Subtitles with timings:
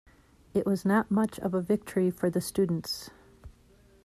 [0.55, 3.11] It was not much of a victory for the students.